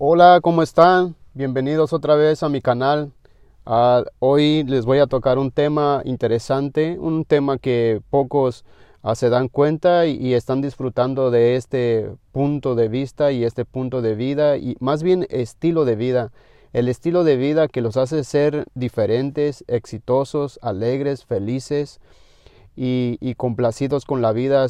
Hola, 0.00 0.38
¿cómo 0.40 0.62
están? 0.62 1.16
Bienvenidos 1.34 1.92
otra 1.92 2.14
vez 2.14 2.44
a 2.44 2.48
mi 2.48 2.60
canal. 2.60 3.10
Uh, 3.66 4.04
hoy 4.20 4.62
les 4.62 4.84
voy 4.84 5.00
a 5.00 5.08
tocar 5.08 5.38
un 5.38 5.50
tema 5.50 6.02
interesante, 6.04 6.96
un 7.00 7.24
tema 7.24 7.58
que 7.58 8.00
pocos 8.08 8.64
uh, 9.02 9.16
se 9.16 9.28
dan 9.28 9.48
cuenta 9.48 10.06
y, 10.06 10.34
están 10.34 10.62
disfrutando 10.62 11.32
de 11.32 11.56
este 11.56 12.12
punto 12.30 12.76
de 12.76 12.86
vista 12.86 13.32
y 13.32 13.42
este 13.42 13.64
punto 13.64 14.00
de 14.00 14.14
vida 14.14 14.56
y 14.56 14.76
más 14.78 15.02
bien 15.02 15.26
estilo 15.30 15.84
de 15.84 15.96
vida. 15.96 16.30
El 16.72 16.86
estilo 16.86 17.24
de 17.24 17.36
vida 17.36 17.66
que 17.66 17.80
los 17.80 17.96
hace 17.96 18.22
ser 18.22 18.66
diferentes, 18.74 19.64
exitosos, 19.66 20.60
alegres, 20.62 21.24
felices 21.24 21.98
y 22.76 23.34
complacidos 23.34 24.04
con 24.04 24.22
la 24.22 24.30
vida 24.30 24.64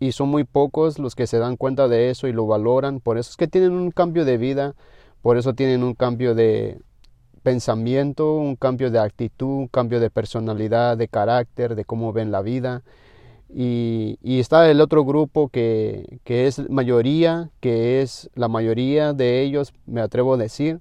y 0.00 0.12
son 0.12 0.28
muy 0.28 0.44
pocos 0.44 0.98
los 0.98 1.14
que 1.14 1.26
se 1.26 1.38
dan 1.38 1.56
cuenta 1.56 1.88
de 1.88 2.10
eso 2.10 2.28
y 2.28 2.32
lo 2.32 2.46
valoran. 2.46 3.00
Por 3.00 3.18
eso 3.18 3.30
es 3.30 3.36
que 3.36 3.48
tienen 3.48 3.72
un 3.72 3.90
cambio 3.90 4.24
de 4.24 4.38
vida, 4.38 4.74
por 5.22 5.36
eso 5.36 5.54
tienen 5.54 5.82
un 5.82 5.94
cambio 5.94 6.34
de 6.34 6.78
pensamiento, 7.42 8.34
un 8.34 8.56
cambio 8.56 8.90
de 8.90 8.98
actitud, 8.98 9.46
un 9.46 9.68
cambio 9.68 10.00
de 10.00 10.10
personalidad, 10.10 10.96
de 10.96 11.08
carácter, 11.08 11.74
de 11.74 11.84
cómo 11.84 12.12
ven 12.12 12.30
la 12.30 12.42
vida. 12.42 12.82
Y, 13.50 14.18
está 14.22 14.70
el 14.70 14.80
otro 14.80 15.04
grupo 15.04 15.48
que, 15.48 16.20
que, 16.24 16.46
es 16.46 16.68
mayoría, 16.68 17.50
que 17.60 18.02
es 18.02 18.30
la 18.34 18.48
mayoría 18.48 19.14
de 19.14 19.40
ellos, 19.42 19.72
me 19.86 20.02
atrevo 20.02 20.34
a 20.34 20.36
decir, 20.36 20.80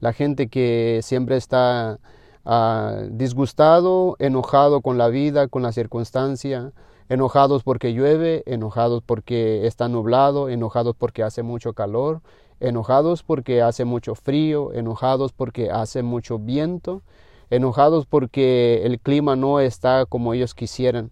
la 0.00 0.12
gente 0.12 0.48
que 0.48 1.00
siempre 1.02 1.36
está 1.36 2.00
uh, 2.44 3.08
disgustado, 3.10 4.16
enojado 4.18 4.80
con 4.80 4.98
la 4.98 5.08
vida, 5.08 5.46
con 5.46 5.62
la 5.62 5.72
circunstancia, 5.72 6.72
enojados 7.10 7.64
porque 7.64 7.92
llueve, 7.92 8.44
enojados 8.46 9.02
porque 9.04 9.66
está 9.66 9.88
nublado, 9.88 10.48
enojados 10.48 10.94
porque 10.96 11.24
hace 11.24 11.42
mucho 11.42 11.72
calor, 11.74 12.22
enojados 12.60 13.24
porque 13.24 13.62
hace 13.62 13.84
mucho 13.84 14.14
frío, 14.14 14.72
enojados 14.72 15.32
porque 15.32 15.70
hace 15.70 16.04
mucho 16.04 16.38
viento, 16.38 17.02
enojados 17.50 18.06
porque 18.06 18.82
el 18.84 19.00
clima 19.00 19.34
no 19.34 19.58
está 19.58 20.06
como 20.06 20.34
ellos 20.34 20.54
quisieran. 20.54 21.10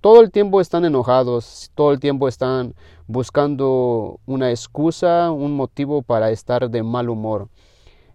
Todo 0.00 0.22
el 0.22 0.30
tiempo 0.30 0.62
están 0.62 0.86
enojados, 0.86 1.70
todo 1.74 1.92
el 1.92 2.00
tiempo 2.00 2.28
están 2.28 2.74
buscando 3.06 4.20
una 4.24 4.50
excusa, 4.50 5.30
un 5.30 5.54
motivo 5.54 6.00
para 6.00 6.30
estar 6.30 6.70
de 6.70 6.82
mal 6.82 7.10
humor. 7.10 7.48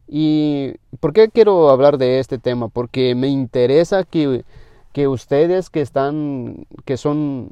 ¿Y 0.07 0.73
por 0.99 1.13
qué 1.13 1.29
quiero 1.29 1.69
hablar 1.69 1.99
de 1.99 2.19
este 2.19 2.39
tema? 2.39 2.67
Porque 2.67 3.13
me 3.13 3.27
interesa 3.27 4.05
que 4.05 4.43
que 4.93 5.07
ustedes 5.07 5.69
que 5.69 5.81
están, 5.81 6.65
que 6.85 6.97
son 6.97 7.51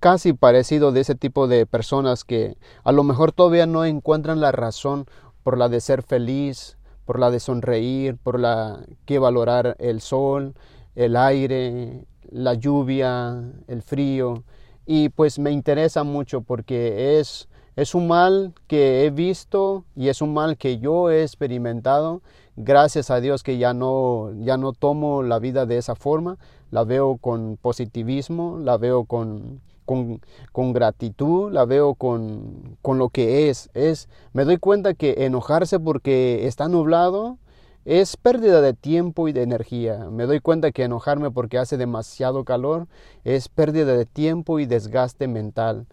casi 0.00 0.32
parecidos 0.32 0.94
de 0.94 1.00
ese 1.00 1.14
tipo 1.14 1.48
de 1.48 1.66
personas 1.66 2.24
que 2.24 2.56
a 2.84 2.92
lo 2.92 3.02
mejor 3.02 3.32
todavía 3.32 3.66
no 3.66 3.84
encuentran 3.84 4.40
la 4.40 4.52
razón 4.52 5.06
por 5.42 5.58
la 5.58 5.68
de 5.68 5.80
ser 5.80 6.02
feliz, 6.02 6.76
por 7.04 7.18
la 7.18 7.30
de 7.30 7.40
sonreír, 7.40 8.16
por 8.16 8.38
la 8.38 8.84
que 9.04 9.18
valorar 9.18 9.76
el 9.78 10.00
sol, 10.00 10.54
el 10.94 11.16
aire, 11.16 12.04
la 12.30 12.54
lluvia, 12.54 13.42
el 13.68 13.82
frío. 13.82 14.42
Y 14.86 15.08
pues 15.10 15.38
me 15.38 15.50
interesa 15.50 16.04
mucho 16.04 16.40
porque 16.40 17.18
es, 17.18 17.48
es 17.76 17.94
un 17.94 18.08
mal 18.08 18.54
que 18.66 19.04
he 19.04 19.10
visto 19.10 19.84
y 19.94 20.08
es 20.08 20.20
un 20.20 20.34
mal 20.34 20.56
que 20.56 20.78
yo 20.78 21.10
he 21.10 21.22
experimentado 21.22 22.22
Gracias 22.56 23.10
a 23.10 23.20
Dios 23.20 23.42
que 23.42 23.58
ya 23.58 23.74
no, 23.74 24.32
ya 24.40 24.56
no 24.56 24.72
tomo 24.72 25.22
la 25.22 25.38
vida 25.38 25.66
de 25.66 25.76
esa 25.76 25.94
forma, 25.94 26.38
la 26.70 26.84
veo 26.84 27.18
con 27.18 27.58
positivismo, 27.60 28.58
la 28.58 28.78
veo 28.78 29.04
con, 29.04 29.60
con, 29.84 30.72
gratitud, 30.72 31.52
la 31.52 31.66
veo 31.66 31.94
con, 31.94 32.78
con, 32.80 32.98
lo 32.98 33.10
que 33.10 33.50
es. 33.50 33.68
es. 33.74 34.08
Me 34.32 34.44
doy 34.44 34.56
cuenta 34.56 34.94
que 34.94 35.26
enojarse 35.26 35.78
porque 35.78 36.46
está 36.46 36.68
nublado 36.68 37.38
es 37.84 38.16
pérdida 38.16 38.60
de 38.60 38.72
tiempo 38.72 39.28
y 39.28 39.32
de 39.32 39.42
energía. 39.42 40.08
Me 40.10 40.24
doy 40.24 40.40
cuenta 40.40 40.72
que 40.72 40.82
enojarme 40.82 41.30
porque 41.30 41.58
hace 41.58 41.76
demasiado 41.76 42.44
calor 42.44 42.88
es 43.22 43.48
pérdida 43.48 43.96
de 43.96 44.06
tiempo 44.06 44.58
y 44.58 44.66
desgaste 44.66 45.28
mental 45.28 45.86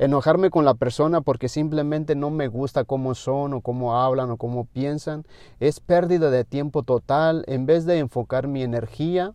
enojarme 0.00 0.48
con 0.48 0.64
la 0.64 0.72
persona 0.72 1.20
porque 1.20 1.50
simplemente 1.50 2.14
no 2.14 2.30
me 2.30 2.48
gusta 2.48 2.84
cómo 2.84 3.14
son 3.14 3.52
o 3.52 3.60
cómo 3.60 4.00
hablan 4.00 4.30
o 4.30 4.38
cómo 4.38 4.64
piensan, 4.64 5.26
es 5.60 5.78
pérdida 5.78 6.30
de 6.30 6.44
tiempo 6.44 6.82
total 6.82 7.44
en 7.46 7.66
vez 7.66 7.84
de 7.84 7.98
enfocar 7.98 8.48
mi 8.48 8.62
energía 8.62 9.34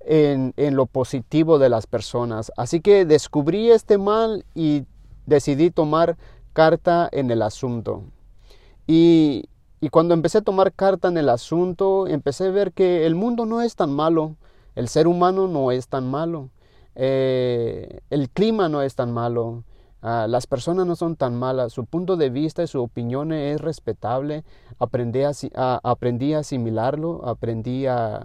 en, 0.00 0.52
en 0.58 0.76
lo 0.76 0.84
positivo 0.84 1.58
de 1.58 1.70
las 1.70 1.86
personas. 1.86 2.52
Así 2.58 2.80
que 2.80 3.06
descubrí 3.06 3.70
este 3.70 3.96
mal 3.96 4.44
y 4.54 4.84
decidí 5.24 5.70
tomar 5.70 6.18
carta 6.52 7.08
en 7.10 7.30
el 7.30 7.40
asunto. 7.40 8.02
Y, 8.86 9.48
y 9.80 9.88
cuando 9.88 10.12
empecé 10.12 10.38
a 10.38 10.42
tomar 10.42 10.74
carta 10.74 11.08
en 11.08 11.16
el 11.16 11.30
asunto, 11.30 12.06
empecé 12.08 12.48
a 12.48 12.50
ver 12.50 12.72
que 12.72 13.06
el 13.06 13.14
mundo 13.14 13.46
no 13.46 13.62
es 13.62 13.74
tan 13.74 13.90
malo, 13.90 14.36
el 14.74 14.88
ser 14.88 15.06
humano 15.06 15.48
no 15.48 15.72
es 15.72 15.88
tan 15.88 16.10
malo. 16.10 16.50
Eh, 16.94 18.00
el 18.10 18.28
clima 18.30 18.68
no 18.68 18.82
es 18.82 18.94
tan 18.94 19.12
malo, 19.12 19.64
ah, 20.02 20.26
las 20.28 20.46
personas 20.46 20.86
no 20.86 20.96
son 20.96 21.16
tan 21.16 21.34
malas, 21.34 21.72
su 21.72 21.84
punto 21.86 22.16
de 22.16 22.30
vista 22.30 22.62
y 22.62 22.66
su 22.66 22.82
opinión 22.82 23.32
es 23.32 23.60
respetable, 23.60 24.44
aprendí 24.78 25.22
a, 25.22 25.32
aprendí 25.82 26.34
a 26.34 26.40
asimilarlo, 26.40 27.26
aprendí 27.26 27.86
a, 27.86 28.16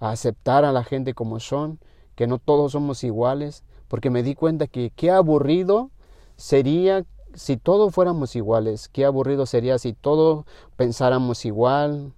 a, 0.00 0.10
aceptar 0.10 0.64
a 0.64 0.72
la 0.72 0.84
gente 0.84 1.14
como 1.14 1.38
son, 1.40 1.78
que 2.16 2.26
no 2.26 2.38
todos 2.38 2.72
somos 2.72 3.04
iguales, 3.04 3.64
porque 3.88 4.10
me 4.10 4.22
di 4.22 4.34
cuenta 4.34 4.66
que 4.66 4.90
qué 4.94 5.10
aburrido 5.10 5.90
sería 6.36 7.04
si 7.34 7.56
todos 7.56 7.94
fuéramos 7.94 8.36
iguales, 8.36 8.88
qué 8.88 9.04
aburrido 9.04 9.46
sería 9.46 9.78
si 9.78 9.92
todos 9.92 10.44
pensáramos 10.76 11.44
igual, 11.44 12.12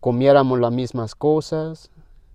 comiéramos 0.00 0.60
las 0.60 0.72
mismas 0.72 1.14
cosas, 1.14 1.90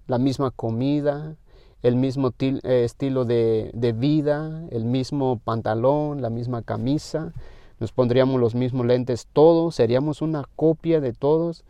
la 0.08 0.18
misma 0.18 0.52
comida, 0.52 1.36
el 1.82 1.96
mismo 1.96 2.34
eh, 2.40 2.84
estilo 2.84 3.26
de, 3.26 3.72
de, 3.74 3.94
vida, 3.94 4.64
el 4.72 4.86
mismo 4.86 5.40
pantalón, 5.44 6.22
la 6.22 6.30
misma 6.30 6.62
camisa, 6.62 7.34
nos 7.80 7.92
pondríamos 7.92 8.40
los 8.42 8.56
mismos 8.56 8.86
lentes, 8.86 9.28
todos, 9.32 9.76
seríamos 9.76 10.22
una 10.22 10.46
copia 10.56 11.00
de 11.00 11.14
todos 11.14 11.64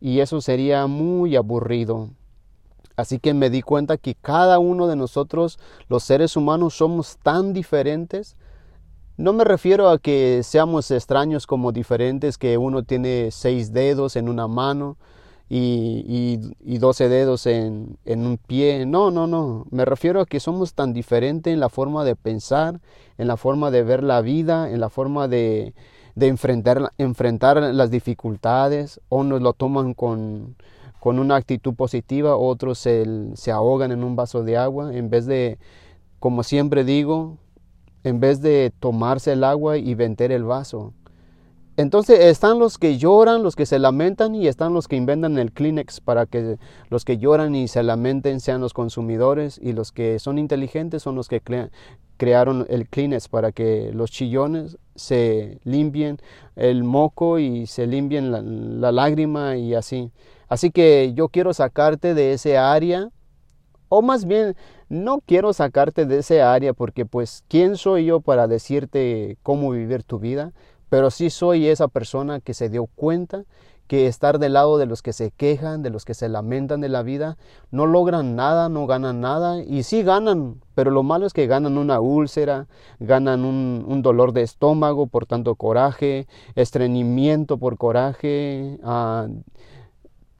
y 0.00 0.20
eso 0.20 0.40
sería 0.40 0.86
muy 0.86 1.36
aburrido. 1.36 2.10
Así 2.96 3.18
que 3.18 3.34
me 3.34 3.50
di 3.50 3.62
cuenta 3.62 3.96
que 3.96 4.14
cada 4.14 4.58
uno 4.58 4.86
de 4.86 4.96
nosotros, 4.96 5.58
los 5.88 6.04
seres 6.04 6.36
humanos, 6.36 6.74
somos 6.74 7.16
tan 7.22 7.52
diferentes. 7.52 8.36
No 9.16 9.32
me 9.32 9.44
refiero 9.44 9.88
a 9.88 9.98
que 9.98 10.42
seamos 10.44 10.90
extraños 10.90 11.46
como 11.46 11.72
diferentes, 11.72 12.38
que 12.38 12.56
uno 12.58 12.84
tiene 12.84 13.30
seis 13.30 13.72
dedos 13.72 14.16
en 14.16 14.28
una 14.28 14.46
mano, 14.46 14.96
y, 15.48 16.40
y, 16.64 16.78
12 16.78 17.08
dedos 17.08 17.46
en, 17.46 17.98
en, 18.04 18.26
un 18.26 18.38
pie. 18.38 18.86
No, 18.86 19.10
no, 19.10 19.26
no. 19.26 19.66
Me 19.70 19.84
refiero 19.84 20.20
a 20.20 20.26
que 20.26 20.40
somos 20.40 20.74
tan 20.74 20.92
diferentes 20.92 21.52
en 21.52 21.60
la 21.60 21.68
forma 21.68 22.04
de 22.04 22.16
pensar, 22.16 22.80
en 23.18 23.28
la 23.28 23.36
forma 23.36 23.70
de 23.70 23.82
ver 23.82 24.02
la 24.02 24.20
vida, 24.22 24.70
en 24.70 24.80
la 24.80 24.88
forma 24.88 25.28
de, 25.28 25.74
de 26.14 26.28
enfrentar, 26.28 26.92
enfrentar 26.98 27.60
las 27.60 27.90
dificultades. 27.90 29.00
O 29.08 29.22
nos 29.22 29.42
lo 29.42 29.52
toman 29.52 29.94
con, 29.94 30.56
con 31.04 31.18
una 31.18 31.36
actitud 31.36 31.74
positiva, 31.74 32.34
otros 32.34 32.78
se, 32.78 33.04
se 33.34 33.52
ahogan 33.52 33.92
en 33.92 34.02
un 34.02 34.16
vaso 34.16 34.42
de 34.42 34.56
agua 34.56 34.94
en 34.94 35.10
vez 35.10 35.26
de, 35.26 35.58
como 36.18 36.42
siempre 36.42 36.82
digo, 36.82 37.36
en 38.04 38.20
vez 38.20 38.40
de 38.40 38.72
tomarse 38.80 39.32
el 39.32 39.44
agua 39.44 39.76
y 39.76 39.94
vender 39.94 40.32
el 40.32 40.44
vaso. 40.44 40.94
Entonces 41.76 42.20
están 42.20 42.60
los 42.60 42.78
que 42.78 42.98
lloran, 42.98 43.42
los 43.42 43.56
que 43.56 43.66
se 43.66 43.80
lamentan 43.80 44.36
y 44.36 44.46
están 44.46 44.74
los 44.74 44.86
que 44.86 44.94
inventan 44.94 45.38
el 45.38 45.50
Kleenex 45.50 46.00
para 46.00 46.26
que 46.26 46.56
los 46.88 47.04
que 47.04 47.18
lloran 47.18 47.56
y 47.56 47.66
se 47.66 47.82
lamenten 47.82 48.38
sean 48.38 48.60
los 48.60 48.72
consumidores 48.72 49.58
y 49.60 49.72
los 49.72 49.90
que 49.90 50.20
son 50.20 50.38
inteligentes 50.38 51.02
son 51.02 51.16
los 51.16 51.26
que 51.26 51.42
crearon 52.16 52.64
el 52.68 52.88
Kleenex 52.88 53.28
para 53.28 53.50
que 53.50 53.90
los 53.92 54.12
chillones 54.12 54.78
se 54.94 55.58
limpien 55.64 56.18
el 56.54 56.84
moco 56.84 57.40
y 57.40 57.66
se 57.66 57.88
limpien 57.88 58.30
la, 58.30 58.40
la 58.40 58.92
lágrima 58.92 59.56
y 59.56 59.74
así. 59.74 60.12
Así 60.48 60.70
que 60.70 61.12
yo 61.14 61.28
quiero 61.28 61.52
sacarte 61.52 62.14
de 62.14 62.34
ese 62.34 62.56
área 62.56 63.10
o 63.88 64.00
más 64.00 64.26
bien 64.26 64.54
no 64.88 65.20
quiero 65.26 65.52
sacarte 65.52 66.06
de 66.06 66.18
ese 66.18 66.40
área 66.40 66.72
porque 66.72 67.04
pues 67.04 67.42
quién 67.48 67.76
soy 67.76 68.04
yo 68.04 68.20
para 68.20 68.46
decirte 68.46 69.38
cómo 69.42 69.70
vivir 69.70 70.04
tu 70.04 70.20
vida 70.20 70.52
pero 70.94 71.10
sí 71.10 71.28
soy 71.28 71.66
esa 71.66 71.88
persona 71.88 72.38
que 72.38 72.54
se 72.54 72.68
dio 72.68 72.86
cuenta 72.86 73.42
que 73.88 74.06
estar 74.06 74.38
del 74.38 74.52
lado 74.52 74.78
de 74.78 74.86
los 74.86 75.02
que 75.02 75.12
se 75.12 75.32
quejan, 75.32 75.82
de 75.82 75.90
los 75.90 76.04
que 76.04 76.14
se 76.14 76.28
lamentan 76.28 76.80
de 76.80 76.88
la 76.88 77.02
vida, 77.02 77.36
no 77.72 77.86
logran 77.86 78.36
nada, 78.36 78.68
no 78.68 78.86
ganan 78.86 79.20
nada, 79.20 79.60
y 79.60 79.82
sí 79.82 80.04
ganan, 80.04 80.60
pero 80.76 80.92
lo 80.92 81.02
malo 81.02 81.26
es 81.26 81.32
que 81.32 81.48
ganan 81.48 81.78
una 81.78 81.98
úlcera, 81.98 82.68
ganan 83.00 83.44
un, 83.44 84.02
dolor 84.02 84.32
de 84.32 84.42
estómago 84.42 85.08
por 85.08 85.26
tanto 85.26 85.56
coraje, 85.56 86.28
estreñimiento 86.54 87.58
por 87.58 87.76
coraje, 87.76 88.78
ah, 88.84 89.26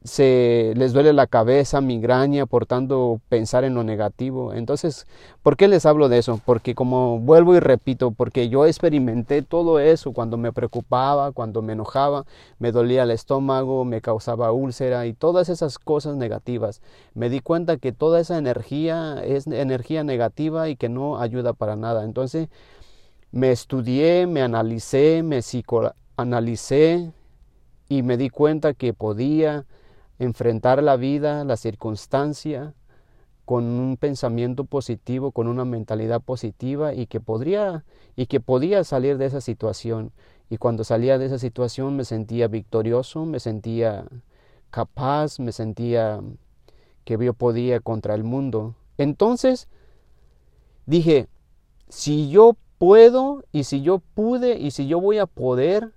se 0.05 0.75
les 0.77 0.93
duele 0.93 1.15
la 1.15 1.27
cabeza, 1.27 1.81
migraña, 1.81 2.45
por 2.45 2.67
tanto 2.67 3.23
pensar 3.31 3.65
en 3.65 3.75
lo 3.75 3.85
negativo. 3.85 4.53
Entonces, 4.53 5.07
¿por 5.43 5.57
qué 5.57 5.67
les 5.67 5.87
hablo 5.87 6.11
de 6.11 6.19
eso? 6.19 6.39
Porque 6.45 6.75
como 6.75 7.19
vuelvo 7.21 7.57
y 7.57 7.61
repito, 7.61 8.11
porque 8.11 8.51
yo 8.51 8.67
experimenté 8.67 9.41
todo 9.41 9.81
eso 9.81 10.13
cuando 10.13 10.37
me 10.37 10.53
preocupaba, 10.53 11.33
cuando 11.33 11.63
me 11.63 11.73
enojaba, 11.73 12.27
me 12.59 12.71
dolía 12.71 13.05
el 13.05 13.13
estómago, 13.13 13.87
me 13.87 14.03
causaba 14.03 14.53
úlcera 14.53 15.07
y 15.07 15.15
todas 15.15 15.49
esas 15.49 15.79
cosas 15.79 16.17
negativas. 16.17 16.83
Me 17.15 17.31
di 17.31 17.41
cuenta 17.41 17.79
que 17.79 17.93
toda 17.93 18.21
esa 18.21 18.37
energía 18.37 19.25
es 19.25 19.47
energía 19.47 20.05
negativa 20.05 20.69
y 20.69 20.77
que 20.77 20.91
no 20.91 21.19
ayuda 21.19 21.55
para 21.55 21.77
nada. 21.77 22.05
Entonces, 22.05 22.49
me 23.33 23.53
estudié, 23.53 24.27
me 24.27 24.43
analicé, 24.43 25.23
me 25.23 25.41
psicoanalicé 25.41 27.11
y 27.89 28.03
me 28.03 28.19
di 28.19 28.29
cuenta 28.29 28.75
que 28.75 28.93
podía 28.93 29.65
enfrentar 30.19 30.83
la 30.83 30.97
vida, 30.97 31.45
la 31.45 31.57
circunstancia, 31.57 32.75
con 33.45 33.65
un 33.65 33.97
pensamiento 33.97 34.65
positivo, 34.65 35.33
con 35.33 35.49
una 35.49 35.65
mentalidad 35.65 36.23
positiva 36.23 36.95
y 36.95 37.07
que 37.07 37.21
podría 37.21 37.85
y 38.17 38.27
que 38.27 38.41
podía 38.41 38.85
salir 38.85 39.19
de 39.19 39.27
esa 39.27 39.41
situación. 39.41 40.13
Y 40.49 40.57
cuando 40.57 40.85
salía 40.85 41.19
de 41.19 41.27
esa 41.27 41.39
situación 41.39 41.97
me 41.97 42.05
sentía 42.05 42.49
victorioso, 42.49 43.27
me 43.27 43.41
sentía 43.41 44.07
capaz, 44.71 45.39
me 45.41 45.53
sentía 45.53 46.21
que 47.05 47.19
yo 47.23 47.35
podía 47.35 47.81
contra 47.81 48.15
el 48.15 48.25
mundo. 48.25 48.75
Entonces 48.97 49.69
dije, 50.87 51.29
si 51.89 52.31
yo 52.31 52.57
puedo 52.79 53.45
y 53.53 53.65
si 53.65 53.83
yo 53.83 53.99
pude 53.99 54.59
y 54.59 54.71
si 54.71 54.87
yo 54.87 55.01
voy 55.01 55.19
a 55.19 55.27
poder, 55.27 55.93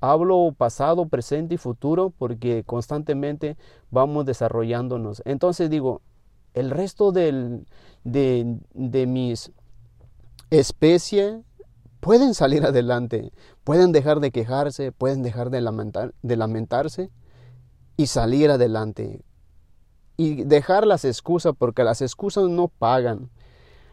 Hablo 0.00 0.54
pasado, 0.56 1.06
presente 1.06 1.54
y 1.54 1.58
futuro 1.58 2.12
porque 2.16 2.62
constantemente 2.64 3.56
vamos 3.90 4.26
desarrollándonos. 4.26 5.22
Entonces 5.24 5.70
digo, 5.70 6.02
el 6.54 6.70
resto 6.70 7.12
del, 7.12 7.66
de, 8.04 8.58
de 8.74 9.06
mis 9.06 9.52
especie 10.50 11.42
pueden 12.00 12.34
salir 12.34 12.64
adelante, 12.64 13.32
pueden 13.64 13.92
dejar 13.92 14.20
de 14.20 14.30
quejarse, 14.30 14.92
pueden 14.92 15.22
dejar 15.22 15.50
de, 15.50 15.60
lamentar, 15.60 16.14
de 16.22 16.36
lamentarse 16.36 17.10
y 17.96 18.06
salir 18.06 18.50
adelante. 18.50 19.22
Y 20.16 20.44
dejar 20.44 20.86
las 20.86 21.04
excusas 21.04 21.54
porque 21.56 21.84
las 21.84 22.02
excusas 22.02 22.48
no 22.48 22.68
pagan. 22.68 23.30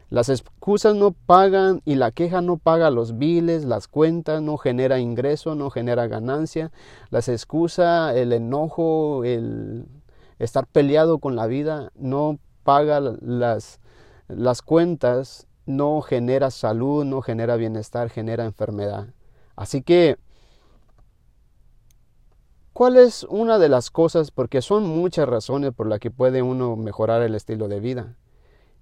Las 0.10 0.30
excusas 0.30 0.96
no 0.96 1.12
pagan 1.12 1.82
y 1.84 1.96
la 1.96 2.12
queja 2.12 2.42
no 2.42 2.58
paga 2.58 2.92
los 2.92 3.18
biles, 3.18 3.66
las 3.66 3.88
cuentas, 3.88 4.42
no 4.42 4.58
genera 4.58 5.00
ingreso, 5.00 5.56
no 5.56 5.70
genera 5.72 6.08
ganancia. 6.08 6.72
Las 7.10 7.28
excusas, 7.28 8.16
el 8.16 8.32
enojo, 8.32 9.24
el 9.24 9.88
estar 10.40 10.68
peleado 10.68 11.18
con 11.20 11.36
la 11.36 11.48
vida 11.48 11.92
no 11.96 12.38
paga 12.64 13.00
las, 13.00 13.80
las 14.28 14.62
cuentas, 14.62 15.48
no 15.66 16.02
genera 16.02 16.52
salud, 16.52 17.04
no 17.04 17.22
genera 17.22 17.56
bienestar, 17.56 18.10
genera 18.10 18.46
enfermedad. 18.46 19.08
Así 19.56 19.82
que, 19.82 20.18
¿cuál 22.74 22.98
es 22.98 23.24
una 23.24 23.58
de 23.58 23.70
las 23.70 23.90
cosas? 23.90 24.30
Porque 24.30 24.62
son 24.62 24.86
muchas 24.86 25.28
razones 25.28 25.74
por 25.74 25.88
las 25.88 26.00
que 26.00 26.12
puede 26.12 26.42
uno 26.42 26.76
mejorar 26.76 27.22
el 27.24 27.34
estilo 27.34 27.68
de 27.68 27.80
vida. 27.80 28.16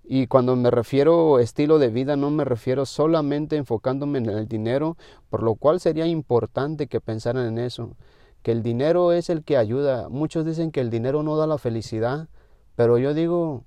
Y 0.05 0.27
cuando 0.27 0.55
me 0.55 0.69
refiero 0.69 1.39
estilo 1.39 1.79
de 1.79 1.89
vida, 1.89 2.17
no 2.17 2.29
me 2.29 2.43
refiero 2.43 2.85
solamente 2.85 3.55
enfocándome 3.55 4.19
en 4.19 4.29
el 4.29 4.47
dinero, 4.47 4.97
por 5.29 5.43
lo 5.43 5.55
cual 5.55 5.79
sería 5.79 6.05
importante 6.07 6.87
que 6.87 6.99
pensaran 6.99 7.47
en 7.47 7.57
eso, 7.57 7.95
que 8.41 8.51
el 8.51 8.63
dinero 8.63 9.13
es 9.13 9.29
el 9.29 9.43
que 9.43 9.55
ayuda. 9.55 10.09
Muchos 10.09 10.45
dicen 10.45 10.71
que 10.71 10.81
el 10.81 10.89
dinero 10.89 11.23
no 11.23 11.37
da 11.37 11.47
la 11.47 11.57
felicidad, 11.57 12.27
pero 12.75 12.97
yo 12.97 13.13
digo, 13.13 13.63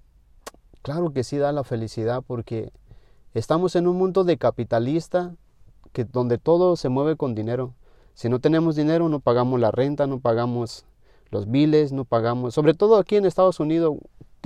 claro 0.83 1.11
que 1.13 1.25
sí 1.25 1.39
da 1.39 1.53
la 1.53 1.65
felicidad 1.65 2.23
porque 2.27 2.71
estamos 3.33 3.75
en 3.75 3.87
un 3.87 3.97
mundo 3.97 4.25
de 4.25 4.37
capitalista 4.37 5.35
que 5.93 6.05
donde 6.05 6.37
todo 6.37 6.77
se 6.77 6.91
mueve 6.91 7.17
con 7.17 7.35
dinero. 7.35 7.73
Si 8.13 8.29
no 8.29 8.41
tenemos 8.41 8.77
dinero, 8.77 9.09
no 9.09 9.21
pagamos 9.21 9.59
la 9.59 9.71
renta, 9.71 10.07
no 10.07 10.21
pagamos 10.21 10.85
los 11.31 11.51
biles, 11.51 11.93
no 11.93 12.05
pagamos, 12.05 12.55
sobre 12.55 12.75
todo 12.75 12.97
aquí 12.97 13.17
en 13.17 13.25
Estados 13.25 13.59
Unidos, 13.59 13.97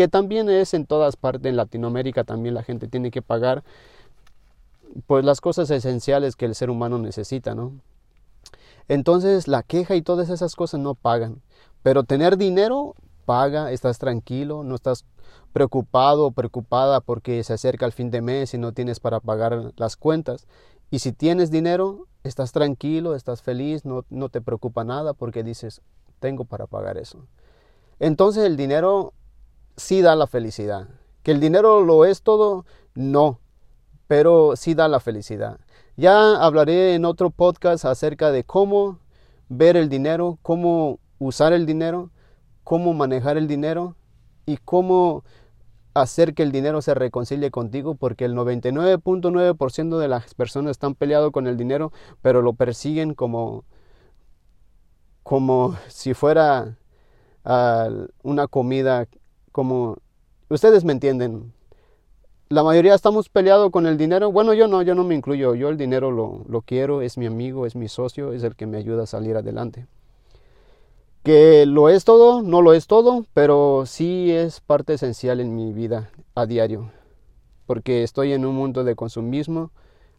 que 0.01 0.09
también 0.09 0.49
es 0.49 0.73
en 0.73 0.87
todas 0.87 1.17
partes, 1.17 1.51
en 1.51 1.57
Latinoamérica 1.57 2.25
también 2.25 2.55
la 2.55 2.63
gente 2.63 2.89
tiene 2.89 3.11
que 3.11 3.21
pagar 3.21 3.63
pues 5.07 5.27
las 5.27 5.43
cosas 5.43 5.71
esenciales 5.71 6.37
que 6.37 6.47
el 6.47 6.55
ser 6.55 6.71
humano 6.71 6.97
necesita, 6.97 7.55
¿no? 7.55 7.75
Entonces 8.89 9.47
la 9.47 9.63
queja 9.63 9.97
y 9.97 10.01
todas 10.01 10.31
esas 10.31 10.57
cosas 10.57 10.81
no 10.81 10.95
pagan, 10.95 11.43
pero 11.83 12.05
tener 12.05 12.39
dinero 12.39 12.95
paga, 13.27 13.73
estás 13.73 13.99
tranquilo, 13.99 14.65
no 14.65 14.75
estás 14.75 15.05
preocupado 15.53 16.25
o 16.25 16.31
preocupada 16.31 17.03
porque 17.03 17.45
se 17.45 17.53
acerca 17.53 17.85
el 17.85 17.93
fin 17.93 18.11
de 18.11 18.23
mes 18.23 18.55
y 18.55 18.59
no 18.59 18.73
tienes 18.73 19.01
para 19.01 19.21
pagar 19.21 19.75
las 19.77 19.99
cuentas. 19.99 20.47
Y 20.91 21.01
si 21.01 21.13
tienes 21.13 21.51
dinero, 21.51 22.07
estás 22.25 22.53
tranquilo, 22.53 23.15
estás 23.15 23.43
feliz, 23.43 23.85
no, 23.85 24.07
no 24.09 24.31
te 24.31 24.41
preocupa 24.41 24.83
nada 24.83 25.13
porque 25.13 25.43
dices, 25.45 25.83
tengo 26.21 26.47
para 26.47 26.67
pagar 26.67 26.97
eso. 26.97 27.27
Entonces 27.99 28.45
el 28.45 28.57
dinero 28.57 29.13
sí 29.81 30.03
da 30.03 30.15
la 30.15 30.27
felicidad. 30.27 30.89
Que 31.23 31.33
el 31.33 31.41
dinero 31.41 31.81
lo 31.85 32.05
es 32.05 32.23
todo, 32.23 32.65
no, 32.95 33.41
pero 34.07 34.57
sí 34.57 34.75
da 34.75 34.89
la 34.89 35.01
felicidad. 35.01 35.59
Ya 35.97 36.37
hablaré 36.37 36.95
en 36.95 37.05
otro 37.05 37.31
podcast 37.31 37.85
acerca 37.85 38.31
de 38.31 38.45
cómo 38.45 38.99
ver 39.49 39.77
el 39.77 39.89
dinero, 39.89 40.39
cómo 40.43 40.99
usar 41.19 41.53
el 41.53 41.67
dinero, 41.67 42.11
cómo 42.65 42.95
manejar 42.95 43.37
el 43.37 43.49
dinero 43.49 43.97
y 44.47 44.57
cómo 44.59 45.25
hacer 45.95 46.35
que 46.35 46.43
el 46.43 46.53
dinero 46.53 46.83
se 46.83 46.95
reconcilie 46.95 47.51
contigo, 47.51 47.95
porque 47.95 48.25
el 48.25 48.35
99.9% 48.35 49.99
de 49.99 50.09
las 50.09 50.35
personas 50.35 50.73
están 50.73 50.95
peleados 50.95 51.33
con 51.33 51.47
el 51.47 51.57
dinero, 51.57 51.93
pero 52.23 52.43
lo 52.43 52.53
persiguen 52.55 53.15
como, 53.15 53.65
como 55.23 55.77
si 55.89 56.15
fuera 56.15 56.79
ah, 57.45 57.89
una 58.23 58.47
comida 58.47 59.07
como 59.61 59.99
ustedes 60.49 60.85
me 60.85 60.93
entienden. 60.95 61.53
La 62.49 62.63
mayoría 62.63 62.95
estamos 62.95 63.29
peleados 63.29 63.71
con 63.71 63.87
el 63.87 63.99
dinero. 63.99 64.33
Bueno, 64.33 64.55
yo 64.55 64.69
no, 64.69 64.81
yo 64.81 64.95
no 64.95 65.05
me 65.05 65.15
incluyo. 65.15 65.55
Yo 65.55 65.69
el 65.69 65.77
dinero 65.77 66.11
lo, 66.11 66.47
lo 66.49 66.63
quiero, 66.63 67.03
es 67.03 67.19
mi 67.19 67.27
amigo, 67.27 67.67
es 67.67 67.77
mi 67.77 67.87
socio, 67.87 68.33
es 68.33 68.43
el 68.43 68.57
que 68.57 68.65
me 68.65 68.79
ayuda 68.79 69.03
a 69.03 69.07
salir 69.07 69.37
adelante. 69.37 69.87
Que 71.25 71.67
lo 71.67 71.91
es 71.91 72.07
todo, 72.07 72.41
no 72.41 72.63
lo 72.63 72.73
es 72.73 72.87
todo, 72.87 73.27
pero 73.35 73.85
sí 73.85 74.31
es 74.31 74.63
parte 74.63 74.95
esencial 74.95 75.41
en 75.41 75.55
mi 75.55 75.75
vida 75.75 76.11
a 76.35 76.47
diario. 76.47 76.91
Porque 77.67 78.03
estoy 78.03 78.33
en 78.33 78.47
un 78.47 78.55
mundo 78.55 78.83
de 78.83 78.97
consumismo, 78.97 79.73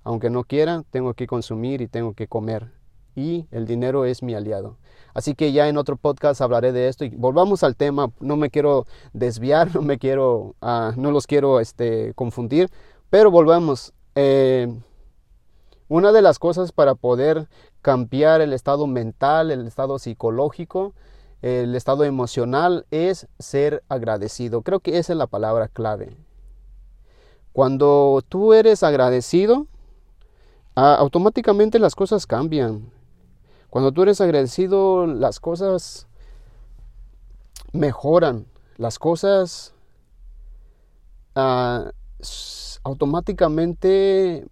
aunque 0.03 0.29
no 0.29 0.43
quiera, 0.43 0.83
tengo 0.91 1.15
que 1.15 1.25
consumir 1.25 1.81
y 1.81 1.87
tengo 1.87 2.13
que 2.13 2.27
comer. 2.27 2.67
Y 3.15 3.47
el 3.49 3.65
dinero 3.65 4.05
es 4.05 4.21
mi 4.21 4.35
aliado. 4.35 4.77
Así 5.13 5.35
que 5.35 5.51
ya 5.51 5.67
en 5.67 5.77
otro 5.77 5.97
podcast 5.97 6.41
hablaré 6.41 6.71
de 6.71 6.87
esto 6.87 7.05
y 7.05 7.09
volvamos 7.09 7.63
al 7.63 7.75
tema. 7.75 8.11
No 8.19 8.37
me 8.37 8.49
quiero 8.49 8.85
desviar, 9.13 9.73
no 9.75 9.81
me 9.81 9.97
quiero, 9.97 10.55
uh, 10.61 10.91
no 10.95 11.11
los 11.11 11.27
quiero 11.27 11.59
este, 11.59 12.13
confundir, 12.15 12.69
pero 13.09 13.31
volvamos. 13.31 13.93
Eh, 14.15 14.67
una 15.87 16.13
de 16.13 16.21
las 16.21 16.39
cosas 16.39 16.71
para 16.71 16.95
poder 16.95 17.49
cambiar 17.81 18.39
el 18.39 18.53
estado 18.53 18.87
mental, 18.87 19.51
el 19.51 19.67
estado 19.67 19.99
psicológico, 19.99 20.93
el 21.41 21.75
estado 21.75 22.03
emocional 22.03 22.85
es 22.91 23.27
ser 23.39 23.83
agradecido. 23.89 24.61
Creo 24.61 24.79
que 24.79 24.97
esa 24.99 25.13
es 25.13 25.17
la 25.17 25.27
palabra 25.27 25.67
clave. 25.67 26.15
Cuando 27.51 28.23
tú 28.29 28.53
eres 28.53 28.83
agradecido, 28.83 29.67
automáticamente 30.75 31.79
las 31.79 31.95
cosas 31.95 32.25
cambian. 32.25 32.89
Cuando 33.71 33.93
tú 33.93 34.01
eres 34.03 34.19
agradecido, 34.19 35.07
las 35.07 35.39
cosas 35.39 36.05
mejoran, 37.71 38.45
las 38.75 38.99
cosas 38.99 39.73
ah, 41.35 41.89
automáticamente 42.83 44.45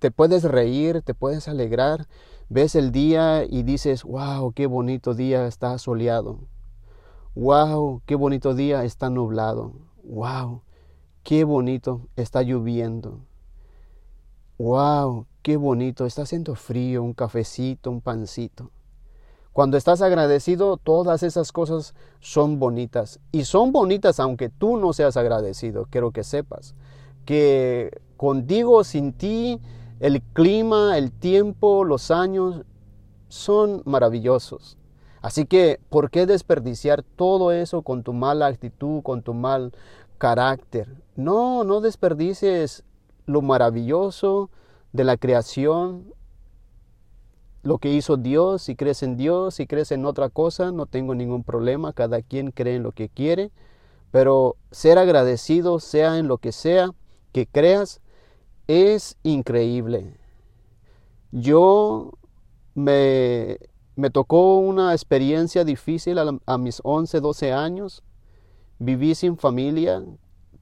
te 0.00 0.10
puedes 0.10 0.42
reír, 0.42 1.02
te 1.02 1.14
puedes 1.14 1.46
alegrar, 1.46 2.08
ves 2.48 2.74
el 2.74 2.90
día 2.90 3.44
y 3.44 3.62
dices, 3.62 4.02
wow, 4.02 4.52
qué 4.52 4.66
bonito 4.66 5.14
día 5.14 5.46
está 5.46 5.78
soleado, 5.78 6.40
wow, 7.36 8.02
qué 8.06 8.16
bonito 8.16 8.54
día 8.54 8.82
está 8.82 9.08
nublado, 9.08 9.72
wow, 10.02 10.62
qué 11.22 11.44
bonito 11.44 12.08
está 12.16 12.42
lloviendo, 12.42 13.20
wow, 14.62 15.26
qué 15.42 15.56
bonito, 15.56 16.06
está 16.06 16.22
haciendo 16.22 16.54
frío, 16.54 17.02
un 17.02 17.14
cafecito, 17.14 17.90
un 17.90 18.00
pancito. 18.00 18.70
Cuando 19.52 19.76
estás 19.76 20.00
agradecido, 20.02 20.76
todas 20.76 21.24
esas 21.24 21.50
cosas 21.50 21.94
son 22.20 22.60
bonitas. 22.60 23.18
Y 23.32 23.44
son 23.44 23.72
bonitas 23.72 24.20
aunque 24.20 24.48
tú 24.50 24.76
no 24.76 24.92
seas 24.92 25.16
agradecido, 25.16 25.88
quiero 25.90 26.12
que 26.12 26.22
sepas. 26.22 26.76
Que 27.24 27.90
contigo, 28.16 28.84
sin 28.84 29.12
ti, 29.12 29.60
el 29.98 30.22
clima, 30.22 30.96
el 30.96 31.10
tiempo, 31.10 31.84
los 31.84 32.12
años 32.12 32.62
son 33.28 33.82
maravillosos. 33.84 34.78
Así 35.22 35.44
que, 35.44 35.80
¿por 35.88 36.08
qué 36.08 36.24
desperdiciar 36.24 37.02
todo 37.02 37.50
eso 37.50 37.82
con 37.82 38.04
tu 38.04 38.12
mala 38.12 38.46
actitud, 38.46 39.02
con 39.02 39.22
tu 39.22 39.34
mal 39.34 39.72
carácter? 40.18 41.02
No, 41.16 41.64
no 41.64 41.80
desperdicies 41.80 42.84
lo 43.26 43.42
maravilloso 43.42 44.50
de 44.92 45.04
la 45.04 45.16
creación, 45.16 46.12
lo 47.62 47.78
que 47.78 47.92
hizo 47.92 48.16
Dios, 48.16 48.62
si 48.62 48.76
crees 48.76 49.02
en 49.02 49.16
Dios, 49.16 49.54
si 49.54 49.66
crees 49.66 49.92
en 49.92 50.04
otra 50.04 50.28
cosa, 50.28 50.72
no 50.72 50.86
tengo 50.86 51.14
ningún 51.14 51.44
problema, 51.44 51.92
cada 51.92 52.22
quien 52.22 52.50
cree 52.50 52.76
en 52.76 52.82
lo 52.82 52.92
que 52.92 53.08
quiere, 53.08 53.50
pero 54.10 54.56
ser 54.70 54.98
agradecido, 54.98 55.78
sea 55.80 56.18
en 56.18 56.28
lo 56.28 56.38
que 56.38 56.52
sea 56.52 56.90
que 57.32 57.46
creas, 57.46 58.00
es 58.66 59.16
increíble. 59.22 60.14
Yo 61.30 62.12
me, 62.74 63.58
me 63.96 64.10
tocó 64.10 64.58
una 64.58 64.92
experiencia 64.92 65.64
difícil 65.64 66.18
a, 66.18 66.58
mis 66.58 66.80
11, 66.82 67.20
12 67.20 67.52
años. 67.52 68.02
Viví 68.78 69.14
sin 69.14 69.36
familia 69.36 70.02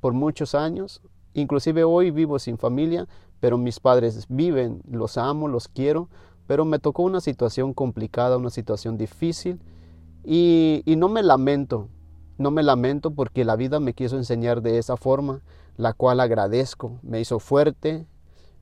por 0.01 0.13
muchos 0.13 0.55
años. 0.55 1.01
Inclusive 1.35 1.85
hoy 1.85 2.11
vivo 2.11 2.39
sin 2.39 2.59
familia, 2.59 3.07
pero 3.41 3.59
mis 3.59 3.81
padres 3.81 4.27
viven, 4.29 4.83
los 4.91 5.17
amo, 5.17 5.49
los 5.49 5.69
quiero, 5.69 6.09
pero 6.47 6.65
me 6.65 6.79
tocó 6.79 7.03
una 7.03 7.21
situación 7.21 7.73
complicada, 7.75 8.37
una 8.37 8.51
situación 8.51 8.99
difícil 8.99 9.61
y, 10.25 10.83
y 10.85 10.97
no 10.97 11.09
me 11.09 11.23
lamento, 11.23 11.89
no 12.39 12.51
me 12.51 12.63
lamento 12.63 13.13
porque 13.13 13.45
la 13.45 13.57
vida 13.57 13.81
me 13.81 13.95
quiso 13.95 14.17
enseñar 14.17 14.63
de 14.63 14.79
esa 14.79 14.97
forma, 14.97 15.43
la 15.77 15.93
cual 15.93 16.21
agradezco. 16.21 16.99
Me 17.03 17.21
hizo 17.21 17.39
fuerte, 17.39 18.07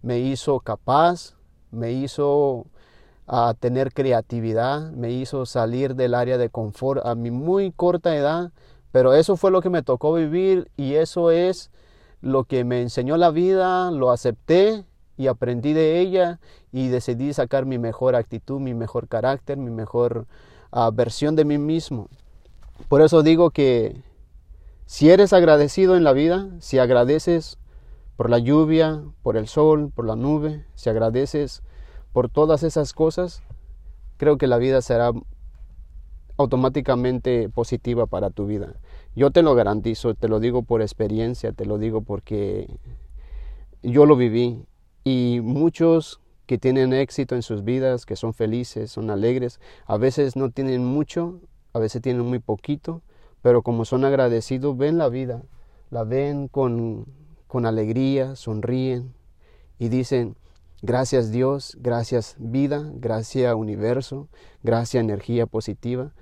me 0.02 0.20
hizo 0.20 0.60
capaz, 0.60 1.34
me 1.70 1.92
hizo 1.92 2.66
a 3.26 3.54
tener 3.58 3.92
creatividad, 3.92 4.90
me 4.92 5.12
hizo 5.12 5.44
salir 5.44 5.94
del 5.94 6.14
área 6.14 6.38
de 6.38 6.48
confort 6.48 7.04
a 7.04 7.14
mi 7.14 7.30
muy 7.30 7.72
corta 7.72 8.16
edad, 8.16 8.52
pero 8.90 9.12
eso 9.12 9.36
fue 9.36 9.50
lo 9.50 9.60
que 9.60 9.70
me 9.70 9.82
tocó 9.82 10.14
vivir 10.14 10.70
y 10.76 10.94
eso 10.94 11.30
es 11.30 11.70
lo 12.20 12.44
que 12.44 12.64
me 12.64 12.82
enseñó 12.82 13.16
la 13.16 13.30
vida, 13.30 13.90
lo 13.90 14.10
acepté 14.10 14.84
y 15.16 15.26
aprendí 15.26 15.72
de 15.72 16.00
ella 16.00 16.40
y 16.72 16.88
decidí 16.88 17.32
sacar 17.32 17.66
mi 17.66 17.78
mejor 17.78 18.14
actitud, 18.14 18.60
mi 18.60 18.74
mejor 18.74 19.08
carácter, 19.08 19.56
mi 19.56 19.70
mejor 19.70 20.26
ah, 20.70 20.90
versión 20.92 21.36
de 21.36 21.44
mí 21.44 21.58
mismo. 21.58 22.08
Por 22.88 23.02
eso 23.02 23.22
digo 23.22 23.50
que 23.50 24.02
si 24.86 25.10
eres 25.10 25.32
agradecido 25.32 25.96
en 25.96 26.04
la 26.04 26.12
vida, 26.12 26.48
si 26.60 26.78
agradeces 26.78 27.58
por 28.16 28.30
la 28.30 28.38
lluvia, 28.38 29.02
por 29.22 29.36
el 29.36 29.46
sol, 29.46 29.92
por 29.94 30.06
la 30.06 30.16
nube, 30.16 30.64
si 30.74 30.88
agradeces 30.88 31.62
por 32.12 32.28
todas 32.28 32.62
esas 32.62 32.92
cosas, 32.92 33.42
creo 34.16 34.38
que 34.38 34.46
la 34.46 34.58
vida 34.58 34.80
será 34.82 35.12
automáticamente 36.36 37.48
positiva 37.48 38.06
para 38.06 38.30
tu 38.30 38.46
vida. 38.46 38.74
Yo 39.18 39.32
te 39.32 39.42
lo 39.42 39.56
garantizo, 39.56 40.14
te 40.14 40.28
lo 40.28 40.38
digo 40.38 40.62
por 40.62 40.80
experiencia, 40.80 41.50
te 41.50 41.66
lo 41.66 41.76
digo 41.76 42.02
porque 42.02 42.68
yo 43.82 44.06
lo 44.06 44.14
viví 44.14 44.64
y 45.02 45.40
muchos 45.42 46.20
que 46.46 46.56
tienen 46.56 46.92
éxito 46.92 47.34
en 47.34 47.42
sus 47.42 47.64
vidas, 47.64 48.06
que 48.06 48.14
son 48.14 48.32
felices, 48.32 48.92
son 48.92 49.10
alegres, 49.10 49.58
a 49.86 49.96
veces 49.96 50.36
no 50.36 50.50
tienen 50.50 50.84
mucho, 50.84 51.40
a 51.72 51.80
veces 51.80 52.00
tienen 52.00 52.26
muy 52.26 52.38
poquito, 52.38 53.02
pero 53.42 53.62
como 53.62 53.84
son 53.84 54.04
agradecidos, 54.04 54.76
ven 54.76 54.98
la 54.98 55.08
vida, 55.08 55.42
la 55.90 56.04
ven 56.04 56.46
con, 56.46 57.04
con 57.48 57.66
alegría, 57.66 58.36
sonríen 58.36 59.14
y 59.80 59.88
dicen, 59.88 60.36
Gracias 60.80 61.32
Dios, 61.32 61.76
gracias 61.80 62.36
vida, 62.38 62.88
gracias 62.94 63.52
universo, 63.56 64.28
gracias 64.62 65.02
energía 65.02 65.46
positiva. 65.46 66.12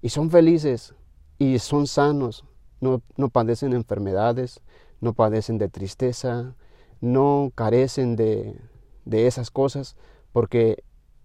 Y 0.00 0.08
son 0.08 0.30
felices 0.30 0.94
y 1.38 1.58
son 1.58 1.86
sanos, 1.86 2.44
no, 2.80 3.02
no 3.16 3.28
padecen 3.28 3.72
enfermedades, 3.72 4.60
no 5.00 5.12
padecen 5.12 5.58
de 5.58 5.68
tristeza, 5.68 6.54
no 7.00 7.52
carecen 7.54 8.16
de, 8.16 8.58
de 9.04 9.26
esas 9.26 9.50
cosas, 9.50 9.96
porque 10.32 10.82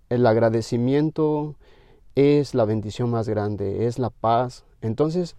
el 0.10 0.25
agradecimiento 0.25 1.56
es 2.15 2.53
la 2.53 2.65
bendición 2.65 3.10
más 3.10 3.27
grande, 3.30 3.86
es 3.88 4.00
la 4.00 4.10
paz. 4.10 4.65
Entonces, 4.82 5.36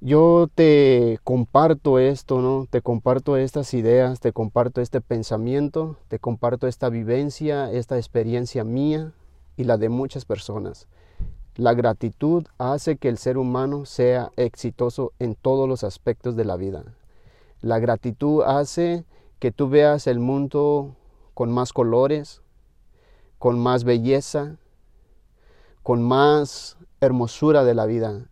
yo 0.00 0.48
te 0.54 1.18
comparto 1.24 1.98
esto, 1.98 2.42
¿no? 2.42 2.66
Te 2.68 2.82
comparto 2.82 3.36
estas 3.36 3.72
ideas, 3.72 4.20
te 4.20 4.32
comparto 4.32 4.80
este 4.80 5.00
pensamiento, 5.00 5.96
te 6.08 6.18
comparto 6.18 6.66
esta 6.66 6.90
vivencia, 6.90 7.72
esta 7.72 7.96
experiencia 7.96 8.64
mía 8.64 9.12
y 9.56 9.64
la 9.64 9.78
de 9.78 9.88
muchas 9.88 10.24
personas. 10.24 10.88
La 11.56 11.72
gratitud 11.74 12.44
hace 12.58 12.96
que 12.96 13.08
el 13.08 13.16
ser 13.16 13.38
humano 13.38 13.84
sea 13.86 14.32
exitoso 14.36 15.12
en 15.20 15.36
todos 15.36 15.68
los 15.68 15.84
aspectos 15.84 16.34
de 16.34 16.44
la 16.44 16.56
vida. 16.56 16.82
La 17.60 17.78
gratitud 17.78 18.42
hace 18.42 19.04
que 19.38 19.52
tú 19.52 19.68
veas 19.68 20.08
el 20.08 20.18
mundo 20.18 20.96
con 21.32 21.52
más 21.52 21.72
colores, 21.72 22.42
con 23.38 23.58
más 23.60 23.84
belleza, 23.84 24.56
con 25.84 26.02
más 26.02 26.76
hermosura 27.00 27.62
de 27.62 27.74
la 27.74 27.86
vida. 27.86 28.26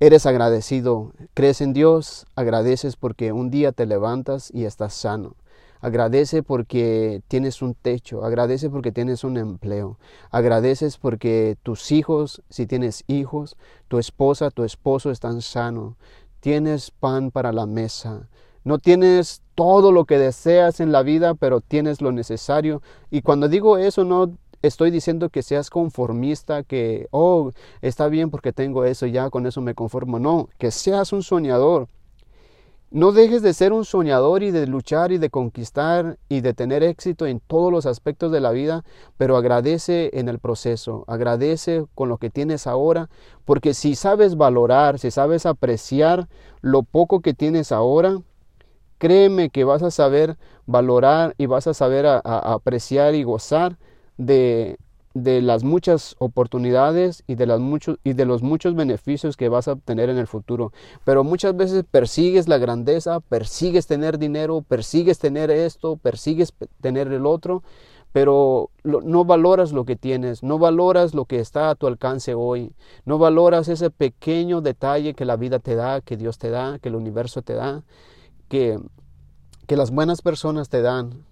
Eres 0.00 0.24
agradecido, 0.24 1.12
crees 1.34 1.60
en 1.60 1.74
Dios, 1.74 2.26
agradeces 2.34 2.96
porque 2.96 3.32
un 3.32 3.50
día 3.50 3.70
te 3.72 3.84
levantas 3.84 4.50
y 4.54 4.64
estás 4.64 4.94
sano. 4.94 5.36
Agradece 5.82 6.44
porque 6.44 7.22
tienes 7.26 7.60
un 7.60 7.74
techo, 7.74 8.24
agradece 8.24 8.70
porque 8.70 8.92
tienes 8.92 9.24
un 9.24 9.36
empleo, 9.36 9.98
agradeces 10.30 10.96
porque 10.96 11.56
tus 11.64 11.90
hijos, 11.90 12.40
si 12.48 12.66
tienes 12.66 13.02
hijos, 13.08 13.56
tu 13.88 13.98
esposa, 13.98 14.52
tu 14.52 14.62
esposo 14.62 15.10
están 15.10 15.42
sanos, 15.42 15.96
tienes 16.38 16.92
pan 16.92 17.32
para 17.32 17.52
la 17.52 17.66
mesa, 17.66 18.28
no 18.62 18.78
tienes 18.78 19.42
todo 19.56 19.90
lo 19.90 20.04
que 20.04 20.18
deseas 20.18 20.78
en 20.78 20.92
la 20.92 21.02
vida, 21.02 21.34
pero 21.34 21.60
tienes 21.60 22.00
lo 22.00 22.12
necesario. 22.12 22.80
Y 23.10 23.22
cuando 23.22 23.48
digo 23.48 23.76
eso, 23.76 24.04
no 24.04 24.38
estoy 24.62 24.92
diciendo 24.92 25.30
que 25.30 25.42
seas 25.42 25.68
conformista, 25.68 26.62
que, 26.62 27.08
oh, 27.10 27.50
está 27.80 28.06
bien 28.06 28.30
porque 28.30 28.52
tengo 28.52 28.84
eso, 28.84 29.06
ya 29.06 29.30
con 29.30 29.46
eso 29.46 29.60
me 29.60 29.74
conformo. 29.74 30.20
No, 30.20 30.48
que 30.58 30.70
seas 30.70 31.12
un 31.12 31.24
soñador. 31.24 31.88
No 32.92 33.12
dejes 33.12 33.40
de 33.40 33.54
ser 33.54 33.72
un 33.72 33.86
soñador 33.86 34.42
y 34.42 34.50
de 34.50 34.66
luchar 34.66 35.12
y 35.12 35.18
de 35.18 35.30
conquistar 35.30 36.18
y 36.28 36.42
de 36.42 36.52
tener 36.52 36.82
éxito 36.82 37.26
en 37.26 37.40
todos 37.40 37.72
los 37.72 37.86
aspectos 37.86 38.30
de 38.30 38.40
la 38.40 38.50
vida, 38.50 38.84
pero 39.16 39.38
agradece 39.38 40.10
en 40.12 40.28
el 40.28 40.38
proceso, 40.38 41.06
agradece 41.08 41.86
con 41.94 42.10
lo 42.10 42.18
que 42.18 42.28
tienes 42.28 42.66
ahora, 42.66 43.08
porque 43.46 43.72
si 43.72 43.94
sabes 43.94 44.36
valorar, 44.36 44.98
si 44.98 45.10
sabes 45.10 45.46
apreciar 45.46 46.28
lo 46.60 46.82
poco 46.82 47.20
que 47.20 47.32
tienes 47.32 47.72
ahora, 47.72 48.18
créeme 48.98 49.48
que 49.48 49.64
vas 49.64 49.82
a 49.82 49.90
saber 49.90 50.36
valorar 50.66 51.34
y 51.38 51.46
vas 51.46 51.66
a 51.66 51.72
saber 51.72 52.04
apreciar 52.06 53.14
y 53.14 53.22
gozar 53.22 53.78
de, 54.18 54.76
de 55.14 55.42
las 55.42 55.64
muchas 55.64 56.16
oportunidades 56.18 57.24
y 57.26 57.34
de, 57.34 57.46
las 57.46 57.60
y 58.04 58.12
de 58.14 58.24
los 58.24 58.42
muchos 58.42 58.74
beneficios 58.74 59.36
que 59.36 59.48
vas 59.48 59.68
a 59.68 59.72
obtener 59.72 60.08
en 60.08 60.18
el 60.18 60.26
futuro. 60.26 60.72
Pero 61.04 61.24
muchas 61.24 61.56
veces 61.56 61.84
persigues 61.90 62.48
la 62.48 62.58
grandeza, 62.58 63.20
persigues 63.20 63.86
tener 63.86 64.18
dinero, 64.18 64.62
persigues 64.62 65.18
tener 65.18 65.50
esto, 65.50 65.96
persigues 65.96 66.54
tener 66.80 67.12
el 67.12 67.26
otro, 67.26 67.62
pero 68.12 68.70
no 68.84 69.24
valoras 69.24 69.72
lo 69.72 69.84
que 69.84 69.96
tienes, 69.96 70.42
no 70.42 70.58
valoras 70.58 71.14
lo 71.14 71.24
que 71.24 71.40
está 71.40 71.70
a 71.70 71.74
tu 71.74 71.86
alcance 71.86 72.34
hoy, 72.34 72.72
no 73.06 73.18
valoras 73.18 73.68
ese 73.68 73.90
pequeño 73.90 74.60
detalle 74.60 75.14
que 75.14 75.24
la 75.24 75.36
vida 75.36 75.58
te 75.58 75.74
da, 75.74 76.02
que 76.02 76.16
Dios 76.16 76.38
te 76.38 76.50
da, 76.50 76.78
que 76.78 76.90
el 76.90 76.94
universo 76.94 77.40
te 77.42 77.54
da, 77.54 77.84
que, 78.48 78.78
que 79.66 79.76
las 79.76 79.90
buenas 79.90 80.20
personas 80.20 80.68
te 80.68 80.82
dan, 80.82 81.24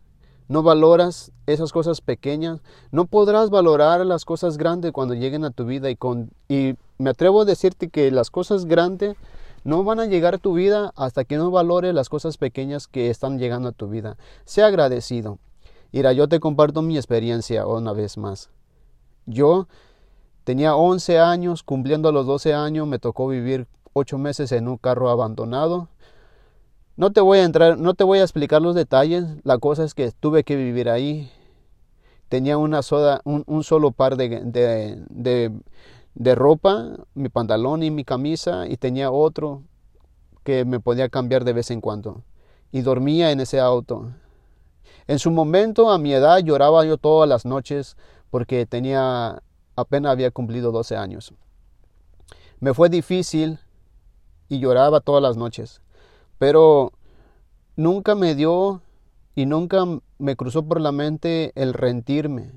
no 0.50 0.64
valoras 0.64 1.30
esas 1.46 1.70
cosas 1.70 2.00
pequeñas, 2.00 2.60
no 2.90 3.06
podrás 3.06 3.50
valorar 3.50 4.04
las 4.04 4.24
cosas 4.24 4.58
grandes 4.58 4.90
cuando 4.90 5.14
lleguen 5.14 5.44
a 5.44 5.52
tu 5.52 5.64
vida 5.64 5.90
y, 5.90 5.94
con, 5.94 6.32
y 6.48 6.74
me 6.98 7.10
atrevo 7.10 7.42
a 7.42 7.44
decirte 7.44 7.88
que 7.88 8.10
las 8.10 8.32
cosas 8.32 8.64
grandes 8.64 9.16
no 9.62 9.84
van 9.84 10.00
a 10.00 10.06
llegar 10.06 10.34
a 10.34 10.38
tu 10.38 10.54
vida 10.54 10.92
hasta 10.96 11.22
que 11.22 11.36
no 11.36 11.52
valores 11.52 11.94
las 11.94 12.08
cosas 12.08 12.36
pequeñas 12.36 12.88
que 12.88 13.10
están 13.10 13.38
llegando 13.38 13.68
a 13.68 13.72
tu 13.72 13.88
vida. 13.88 14.16
Sea 14.44 14.66
agradecido. 14.66 15.38
Mira, 15.92 16.12
yo 16.12 16.28
te 16.28 16.40
comparto 16.40 16.82
mi 16.82 16.96
experiencia 16.96 17.64
una 17.64 17.92
vez 17.92 18.18
más. 18.18 18.50
Yo 19.26 19.68
tenía 20.42 20.74
11 20.74 21.20
años, 21.20 21.62
cumpliendo 21.62 22.10
los 22.10 22.26
12 22.26 22.54
años, 22.54 22.88
me 22.88 22.98
tocó 22.98 23.28
vivir 23.28 23.68
8 23.92 24.18
meses 24.18 24.50
en 24.50 24.66
un 24.66 24.78
carro 24.78 25.10
abandonado 25.10 25.86
no 27.00 27.12
te 27.12 27.22
voy 27.22 27.38
a 27.38 27.44
entrar, 27.44 27.78
no 27.78 27.94
te 27.94 28.04
voy 28.04 28.18
a 28.18 28.22
explicar 28.22 28.60
los 28.60 28.74
detalles. 28.74 29.24
La 29.42 29.56
cosa 29.56 29.84
es 29.84 29.94
que 29.94 30.12
tuve 30.12 30.44
que 30.44 30.54
vivir 30.54 30.90
ahí. 30.90 31.32
Tenía 32.28 32.58
una 32.58 32.82
soda, 32.82 33.22
un, 33.24 33.64
solo 33.64 33.90
par 33.90 34.18
de, 34.18 35.00
de, 35.08 36.34
ropa, 36.34 36.90
mi 37.14 37.30
pantalón 37.30 37.82
y 37.82 37.90
mi 37.90 38.04
camisa, 38.04 38.66
y 38.68 38.76
tenía 38.76 39.10
otro 39.10 39.62
que 40.44 40.66
me 40.66 40.78
podía 40.78 41.08
cambiar 41.08 41.44
de 41.44 41.54
vez 41.54 41.70
en 41.70 41.80
cuando. 41.80 42.22
Y 42.70 42.82
dormía 42.82 43.30
en 43.30 43.40
ese 43.40 43.60
auto. 43.60 44.12
En 45.06 45.18
su 45.18 45.30
momento, 45.30 45.90
a 45.90 45.96
mi 45.96 46.12
edad, 46.12 46.40
lloraba 46.40 46.84
yo 46.84 46.98
todas 46.98 47.26
las 47.26 47.46
noches 47.46 47.96
porque 48.28 48.66
tenía 48.66 49.42
apenas 49.74 50.12
había 50.12 50.30
cumplido 50.30 50.70
12 50.70 50.98
años. 50.98 51.32
Me 52.60 52.74
fue 52.74 52.90
difícil 52.90 53.58
y 54.50 54.58
lloraba 54.58 55.00
todas 55.00 55.22
las 55.22 55.38
noches, 55.38 55.80
pero 56.40 56.92
nunca 57.76 58.14
me 58.14 58.34
dio 58.34 58.80
y 59.34 59.44
nunca 59.44 59.84
me 60.16 60.36
cruzó 60.36 60.62
por 60.62 60.80
la 60.80 60.90
mente 60.90 61.52
el 61.54 61.74
rendirme, 61.74 62.52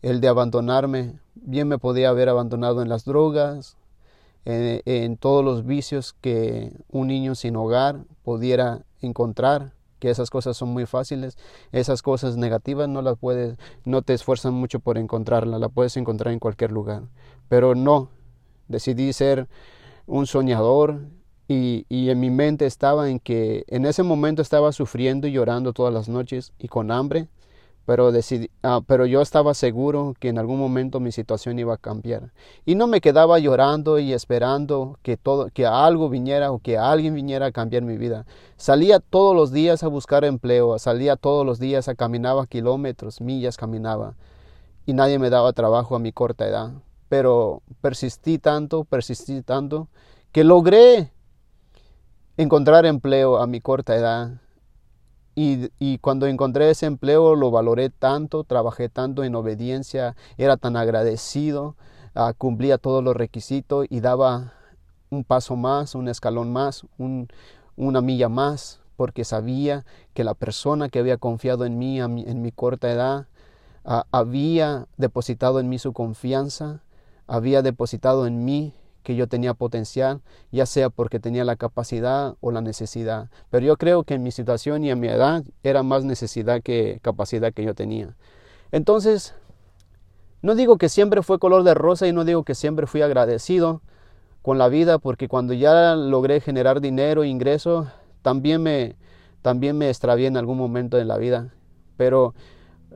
el 0.00 0.20
de 0.20 0.28
abandonarme. 0.28 1.18
Bien 1.34 1.66
me 1.66 1.76
podía 1.76 2.10
haber 2.10 2.28
abandonado 2.28 2.82
en 2.82 2.88
las 2.88 3.04
drogas, 3.04 3.76
en, 4.44 4.80
en, 4.84 5.16
todos 5.16 5.44
los 5.44 5.66
vicios 5.66 6.14
que 6.20 6.72
un 6.88 7.08
niño 7.08 7.34
sin 7.34 7.56
hogar 7.56 8.04
pudiera 8.22 8.84
encontrar, 9.00 9.72
que 9.98 10.08
esas 10.08 10.30
cosas 10.30 10.56
son 10.56 10.68
muy 10.68 10.86
fáciles, 10.86 11.36
esas 11.72 12.02
cosas 12.02 12.36
negativas 12.36 12.88
no 12.88 13.02
las 13.02 13.18
puedes, 13.18 13.56
no 13.84 14.02
te 14.02 14.14
esfuerzan 14.14 14.54
mucho 14.54 14.78
por 14.78 14.98
encontrarlas, 14.98 15.58
la 15.58 15.68
puedes 15.68 15.96
encontrar 15.96 16.32
en 16.32 16.38
cualquier 16.38 16.70
lugar. 16.70 17.02
Pero 17.48 17.74
no, 17.74 18.08
decidí 18.68 19.12
ser 19.12 19.48
un 20.06 20.28
soñador 20.28 21.00
y, 21.52 22.10
en 22.10 22.20
mi 22.20 22.30
mente 22.30 22.64
estaba 22.66 23.10
en 23.10 23.18
que 23.18 23.64
en 23.66 23.84
ese 23.84 24.04
momento 24.04 24.40
estaba 24.40 24.70
sufriendo 24.70 25.26
y 25.26 25.32
llorando 25.32 25.72
todas 25.72 25.92
las 25.92 26.08
noches 26.08 26.52
y 26.58 26.68
con 26.68 26.92
hambre, 26.92 27.28
pero, 27.86 28.12
decidí, 28.12 28.50
ah, 28.62 28.82
pero 28.86 29.04
yo 29.04 29.20
estaba 29.20 29.52
seguro 29.54 30.14
que 30.20 30.28
en 30.28 30.38
algún 30.38 30.60
momento 30.60 31.00
mi 31.00 31.10
situación 31.10 31.58
iba 31.58 31.74
a 31.74 31.76
cambiar. 31.76 32.32
Y 32.64 32.76
no 32.76 32.86
me 32.86 33.00
quedaba 33.00 33.40
llorando 33.40 33.98
y 33.98 34.12
esperando 34.12 34.98
que, 35.02 35.16
todo, 35.16 35.48
que 35.52 35.66
algo 35.66 36.08
viniera 36.08 36.52
o 36.52 36.60
que 36.60 36.78
alguien 36.78 37.14
viniera 37.14 37.46
a 37.46 37.52
cambiar 37.52 37.82
mi 37.82 37.96
vida. 37.96 38.26
Salía 38.56 39.00
todos 39.00 39.34
los 39.34 39.50
días 39.50 39.82
a 39.82 39.88
buscar 39.88 40.24
empleo, 40.24 40.78
salía 40.78 41.16
todos 41.16 41.44
los 41.44 41.58
días 41.58 41.88
a 41.88 41.96
caminaba 41.96 42.46
kilómetros, 42.46 43.20
millas 43.20 43.56
caminaba, 43.56 44.14
y 44.86 44.92
nadie 44.92 45.18
me 45.18 45.30
daba 45.30 45.52
trabajo 45.52 45.96
a 45.96 45.98
mi 45.98 46.12
corta 46.12 46.46
edad 46.46 46.72
pero 47.10 47.62
persistí 47.80 48.38
tanto, 48.38 48.84
persistí 48.84 49.42
tanto, 49.42 49.88
que 50.30 50.44
logré 50.44 51.10
encontrar 52.36 52.86
empleo 52.86 53.38
a 53.38 53.46
mi 53.46 53.60
corta 53.60 53.96
edad. 53.96 54.40
Y, 55.34 55.70
y, 55.78 55.98
cuando 55.98 56.26
encontré 56.26 56.70
ese 56.70 56.86
empleo 56.86 57.34
lo 57.34 57.50
valoré 57.50 57.88
tanto, 57.88 58.44
trabajé 58.44 58.88
tanto 58.88 59.24
en 59.24 59.34
obediencia, 59.34 60.16
era 60.36 60.56
tan 60.56 60.76
agradecido, 60.76 61.76
uh, 62.14 62.34
cumplía 62.36 62.78
todos 62.78 63.02
los 63.02 63.16
requisitos 63.16 63.86
y 63.88 64.00
daba 64.00 64.52
un 65.08 65.24
paso 65.24 65.56
más, 65.56 65.94
un 65.94 66.08
escalón 66.08 66.52
más, 66.52 66.84
un, 66.98 67.28
una 67.76 68.00
milla 68.00 68.28
más, 68.28 68.80
porque 68.96 69.24
sabía 69.24 69.86
que 70.12 70.24
la 70.24 70.34
persona 70.34 70.88
que 70.88 70.98
había 70.98 71.16
confiado 71.16 71.64
en 71.64 71.78
mí, 71.78 72.00
en 72.00 72.42
mi 72.42 72.52
corta 72.52 72.90
edad, 72.90 73.26
uh, 73.84 74.02
había 74.10 74.88
depositado 74.96 75.60
en 75.60 75.68
mí 75.68 75.78
su 75.78 75.92
confianza 75.92 76.82
había 77.30 77.62
depositado 77.62 78.26
en 78.26 78.44
mí 78.44 78.74
que 79.02 79.16
yo 79.16 79.28
tenía 79.28 79.54
potencial, 79.54 80.20
ya 80.52 80.66
sea 80.66 80.90
porque 80.90 81.20
tenía 81.20 81.44
la 81.44 81.56
capacidad 81.56 82.36
o 82.40 82.50
la 82.50 82.60
necesidad. 82.60 83.30
Pero 83.50 83.66
yo 83.66 83.76
creo 83.76 84.04
que 84.04 84.14
en 84.14 84.22
mi 84.22 84.30
situación 84.30 84.84
y 84.84 84.90
en 84.90 85.00
mi 85.00 85.08
edad 85.08 85.44
era 85.62 85.82
más 85.82 86.04
necesidad 86.04 86.62
que 86.62 86.98
capacidad 87.02 87.52
que 87.52 87.64
yo 87.64 87.74
tenía. 87.74 88.16
Entonces, 88.72 89.34
no 90.42 90.54
digo 90.54 90.78
que 90.78 90.88
siempre 90.88 91.22
fue 91.22 91.38
color 91.38 91.64
de 91.64 91.74
rosa 91.74 92.06
y 92.06 92.12
no 92.12 92.24
digo 92.24 92.44
que 92.44 92.54
siempre 92.54 92.86
fui 92.86 93.02
agradecido 93.02 93.82
con 94.42 94.56
la 94.56 94.68
vida, 94.68 94.98
porque 94.98 95.28
cuando 95.28 95.52
ya 95.52 95.94
logré 95.94 96.40
generar 96.40 96.80
dinero 96.80 97.24
e 97.24 97.28
ingreso, 97.28 97.88
también 98.22 98.62
me, 98.62 98.96
también 99.42 99.76
me 99.76 99.88
extravié 99.88 100.28
en 100.28 100.36
algún 100.36 100.56
momento 100.56 100.96
de 100.96 101.04
la 101.04 101.18
vida. 101.18 101.52
Pero 101.96 102.34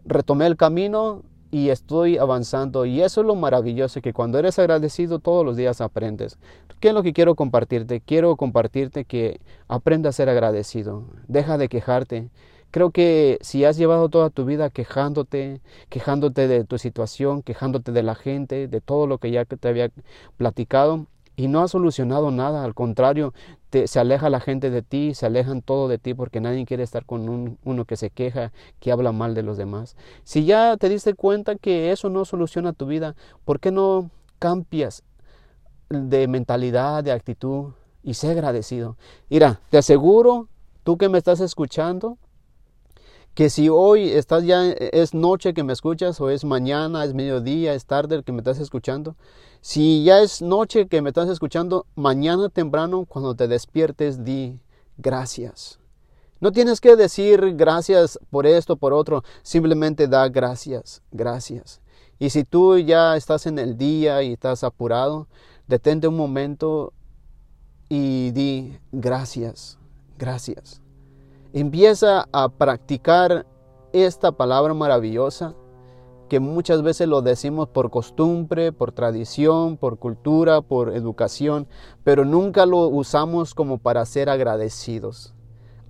retomé 0.04 0.46
el 0.46 0.56
camino 0.56 1.22
y 1.54 1.70
estoy 1.70 2.18
avanzando. 2.18 2.84
Y 2.84 3.00
eso 3.00 3.20
es 3.20 3.26
lo 3.28 3.36
maravilloso, 3.36 4.00
que 4.00 4.12
cuando 4.12 4.40
eres 4.40 4.58
agradecido 4.58 5.20
todos 5.20 5.46
los 5.46 5.56
días 5.56 5.80
aprendes. 5.80 6.36
¿Qué 6.80 6.88
es 6.88 6.94
lo 6.94 7.04
que 7.04 7.12
quiero 7.12 7.36
compartirte? 7.36 8.00
Quiero 8.00 8.34
compartirte 8.34 9.04
que 9.04 9.40
aprenda 9.68 10.08
a 10.08 10.12
ser 10.12 10.28
agradecido. 10.28 11.04
Deja 11.28 11.56
de 11.56 11.68
quejarte. 11.68 12.28
Creo 12.72 12.90
que 12.90 13.38
si 13.40 13.64
has 13.64 13.76
llevado 13.76 14.08
toda 14.08 14.30
tu 14.30 14.44
vida 14.44 14.68
quejándote, 14.68 15.60
quejándote 15.90 16.48
de 16.48 16.64
tu 16.64 16.76
situación, 16.76 17.42
quejándote 17.42 17.92
de 17.92 18.02
la 18.02 18.16
gente, 18.16 18.66
de 18.66 18.80
todo 18.80 19.06
lo 19.06 19.18
que 19.18 19.30
ya 19.30 19.44
te 19.44 19.68
había 19.68 19.92
platicado, 20.36 21.06
y 21.36 21.48
no 21.48 21.62
ha 21.62 21.68
solucionado 21.68 22.30
nada, 22.30 22.64
al 22.64 22.74
contrario, 22.74 23.34
te, 23.70 23.86
se 23.88 23.98
aleja 23.98 24.30
la 24.30 24.40
gente 24.40 24.70
de 24.70 24.82
ti, 24.82 25.14
se 25.14 25.26
alejan 25.26 25.62
todo 25.62 25.88
de 25.88 25.98
ti 25.98 26.14
porque 26.14 26.40
nadie 26.40 26.64
quiere 26.64 26.82
estar 26.82 27.04
con 27.04 27.28
un, 27.28 27.58
uno 27.64 27.84
que 27.84 27.96
se 27.96 28.10
queja, 28.10 28.52
que 28.78 28.92
habla 28.92 29.12
mal 29.12 29.34
de 29.34 29.42
los 29.42 29.56
demás. 29.56 29.96
Si 30.22 30.44
ya 30.44 30.76
te 30.76 30.88
diste 30.88 31.14
cuenta 31.14 31.56
que 31.56 31.90
eso 31.90 32.08
no 32.08 32.24
soluciona 32.24 32.72
tu 32.72 32.86
vida, 32.86 33.16
¿por 33.44 33.58
qué 33.60 33.72
no 33.72 34.10
cambias 34.38 35.02
de 35.88 36.28
mentalidad, 36.28 37.02
de 37.02 37.12
actitud 37.12 37.72
y 38.02 38.14
sé 38.14 38.30
agradecido? 38.30 38.96
Mira, 39.28 39.60
te 39.70 39.78
aseguro, 39.78 40.48
tú 40.84 40.96
que 40.96 41.08
me 41.08 41.18
estás 41.18 41.40
escuchando, 41.40 42.18
que 43.34 43.50
si 43.50 43.68
hoy 43.68 44.10
estás 44.10 44.44
ya, 44.44 44.64
es 44.70 45.12
noche 45.12 45.54
que 45.54 45.64
me 45.64 45.72
escuchas, 45.72 46.20
o 46.20 46.30
es 46.30 46.44
mañana, 46.44 47.04
es 47.04 47.14
mediodía, 47.14 47.74
es 47.74 47.84
tarde 47.84 48.22
que 48.22 48.32
me 48.32 48.38
estás 48.38 48.60
escuchando, 48.60 49.16
si 49.60 50.04
ya 50.04 50.20
es 50.20 50.40
noche 50.40 50.86
que 50.86 51.02
me 51.02 51.10
estás 51.10 51.28
escuchando, 51.28 51.86
mañana 51.96 52.48
temprano 52.48 53.06
cuando 53.06 53.34
te 53.34 53.48
despiertes, 53.48 54.24
di 54.24 54.60
gracias. 54.98 55.80
No 56.40 56.52
tienes 56.52 56.80
que 56.80 56.94
decir 56.94 57.54
gracias 57.56 58.18
por 58.30 58.46
esto, 58.46 58.76
por 58.76 58.92
otro, 58.92 59.24
simplemente 59.42 60.06
da 60.06 60.28
gracias, 60.28 61.02
gracias. 61.10 61.80
Y 62.18 62.30
si 62.30 62.44
tú 62.44 62.78
ya 62.78 63.16
estás 63.16 63.46
en 63.46 63.58
el 63.58 63.76
día 63.76 64.22
y 64.22 64.34
estás 64.34 64.62
apurado, 64.62 65.26
detente 65.66 66.06
un 66.06 66.16
momento 66.16 66.92
y 67.88 68.30
di 68.30 68.78
gracias, 68.92 69.78
gracias. 70.18 70.83
Empieza 71.56 72.26
a 72.32 72.48
practicar 72.48 73.46
esta 73.92 74.32
palabra 74.32 74.74
maravillosa 74.74 75.54
que 76.28 76.40
muchas 76.40 76.82
veces 76.82 77.06
lo 77.06 77.22
decimos 77.22 77.68
por 77.68 77.92
costumbre, 77.92 78.72
por 78.72 78.90
tradición, 78.90 79.76
por 79.76 80.00
cultura, 80.00 80.62
por 80.62 80.96
educación, 80.96 81.68
pero 82.02 82.24
nunca 82.24 82.66
lo 82.66 82.88
usamos 82.88 83.54
como 83.54 83.78
para 83.78 84.04
ser 84.04 84.30
agradecidos. 84.30 85.32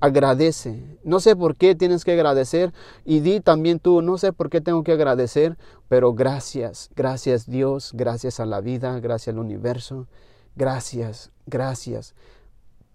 Agradece. 0.01 0.99
No 1.03 1.19
sé 1.19 1.35
por 1.35 1.57
qué 1.57 1.75
tienes 1.75 2.05
que 2.05 2.13
agradecer 2.13 2.75
y 3.07 3.21
di 3.21 3.41
también 3.41 3.79
tú, 3.79 4.03
no 4.03 4.19
sé 4.19 4.35
por 4.35 4.51
qué 4.51 4.61
tengo 4.61 4.85
que 4.85 4.93
agradecer, 4.93 5.57
pero 5.89 6.13
gracias, 6.13 6.91
gracias 6.95 7.49
Dios, 7.49 7.93
gracias 7.95 8.39
a 8.39 8.45
la 8.45 8.61
vida, 8.61 9.01
gracias 9.01 9.33
al 9.35 9.41
universo, 9.41 10.09
gracias, 10.57 11.31
gracias. 11.47 12.15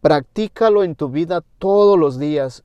Practícalo 0.02 0.84
en 0.84 0.96
tu 0.96 1.10
vida 1.10 1.44
todos 1.58 2.00
los 2.00 2.18
días, 2.18 2.64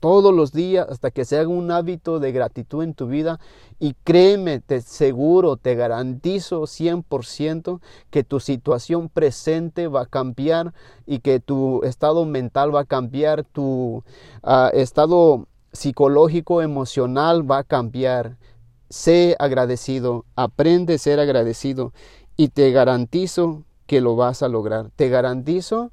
todos 0.00 0.34
los 0.34 0.52
días 0.52 0.86
hasta 0.88 1.10
que 1.10 1.26
se 1.26 1.38
haga 1.38 1.48
un 1.48 1.70
hábito 1.70 2.18
de 2.18 2.32
gratitud 2.32 2.82
en 2.82 2.94
tu 2.94 3.08
vida 3.08 3.40
y 3.78 3.94
créeme, 4.04 4.60
te 4.60 4.80
seguro, 4.80 5.56
te 5.56 5.74
garantizo 5.74 6.62
100% 6.62 7.80
que 8.10 8.24
tu 8.24 8.40
situación 8.40 9.10
presente 9.10 9.88
va 9.88 10.02
a 10.02 10.06
cambiar 10.06 10.72
y 11.06 11.18
que 11.18 11.40
tu 11.40 11.82
estado 11.82 12.24
mental 12.24 12.74
va 12.74 12.80
a 12.80 12.84
cambiar, 12.84 13.44
tu 13.44 14.02
uh, 14.42 14.68
estado 14.72 15.46
psicológico, 15.72 16.62
emocional 16.62 17.48
va 17.48 17.58
a 17.58 17.64
cambiar. 17.64 18.36
Sé 18.88 19.36
agradecido, 19.38 20.24
aprende 20.36 20.94
a 20.94 20.98
ser 20.98 21.20
agradecido 21.20 21.92
y 22.36 22.48
te 22.48 22.70
garantizo 22.70 23.64
que 23.86 24.00
lo 24.00 24.16
vas 24.16 24.42
a 24.42 24.48
lograr. 24.48 24.90
Te 24.96 25.08
garantizo 25.08 25.90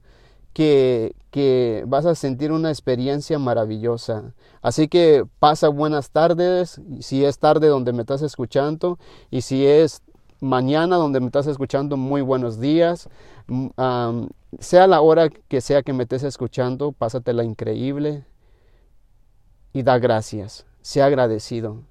que, 0.53 1.15
que, 1.31 1.83
vas 1.87 2.05
a 2.05 2.15
sentir 2.15 2.51
una 2.51 2.69
experiencia 2.69 3.39
maravillosa. 3.39 4.33
Así 4.61 4.87
que 4.87 5.25
pasa 5.39 5.67
buenas 5.69 6.11
tardes, 6.11 6.79
si 6.99 7.25
es 7.25 7.39
tarde 7.39 7.67
donde 7.67 7.93
me 7.93 8.01
estás 8.01 8.21
escuchando 8.21 8.99
y 9.31 9.41
si 9.41 9.65
es 9.65 10.01
mañana 10.39 10.97
donde 10.97 11.19
me 11.19 11.27
estás 11.27 11.47
escuchando, 11.47 11.97
muy 11.97 12.21
buenos 12.21 12.59
días. 12.59 13.09
Um, 13.47 14.29
sea 14.59 14.87
la 14.87 15.01
hora 15.01 15.29
que 15.29 15.61
sea 15.61 15.81
que 15.81 15.93
me 15.93 16.03
estés 16.03 16.23
escuchando, 16.23 16.91
pásatela 16.91 17.43
increíble 17.43 18.23
y 19.73 19.83
da 19.83 19.97
gracias. 19.97 20.65
Sea 20.81 21.07
agradecido. 21.07 21.81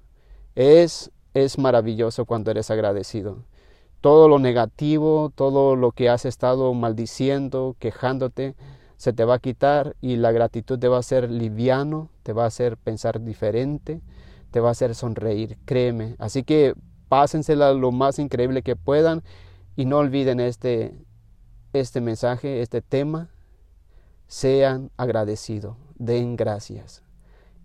Es, 0.55 1.11
es 1.33 1.57
maravilloso 1.57 2.25
cuando 2.25 2.51
eres 2.51 2.71
agradecido 2.71 3.43
todo 4.03 4.27
lo 4.27 4.37
negativo, 4.37 5.31
todo 5.33 5.77
lo 5.77 5.93
que 5.93 6.09
has 6.09 6.25
estado 6.25 6.73
maldiciendo, 6.73 7.77
quejándote, 7.79 8.53
se 8.97 9.13
te 9.13 9.23
va 9.23 9.35
a 9.35 9.39
quitar 9.39 9.95
y 10.01 10.17
la 10.17 10.33
gratitud 10.33 10.77
te 10.77 10.89
va 10.89 10.97
a 10.97 10.99
hacer 10.99 11.31
liviano, 11.31 12.09
te 12.21 12.33
va 12.33 12.43
a 12.43 12.47
hacer 12.47 12.75
pensar 12.75 13.21
diferente, 13.21 14.01
te 14.51 14.59
va 14.59 14.67
a 14.67 14.71
hacer 14.73 14.93
sonreír, 14.93 15.57
créeme. 15.63 16.17
Así 16.19 16.43
que 16.43 16.73
pásensela 17.07 17.71
lo 17.71 17.93
más 17.93 18.19
increíble 18.19 18.61
que 18.61 18.75
puedan 18.75 19.23
y 19.77 19.85
no 19.85 19.99
olviden 19.99 20.41
este, 20.41 20.99
este 21.71 22.01
mensaje, 22.01 22.61
este 22.61 22.81
tema. 22.81 23.29
Sean 24.27 24.91
agradecidos, 24.97 25.77
den 25.95 26.35
gracias. 26.35 27.03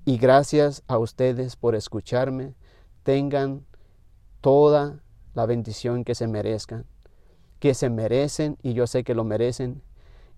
Y 0.04 0.18
gracias 0.18 0.84
a 0.86 0.98
ustedes 0.98 1.56
por 1.56 1.74
escucharme. 1.74 2.54
Tengan 3.02 3.66
toda 4.40 5.02
la 5.38 5.46
bendición 5.46 6.02
que 6.02 6.16
se 6.16 6.26
merezcan, 6.26 6.84
que 7.60 7.72
se 7.72 7.90
merecen 7.90 8.58
y 8.60 8.72
yo 8.74 8.88
sé 8.88 9.04
que 9.04 9.14
lo 9.14 9.22
merecen. 9.22 9.82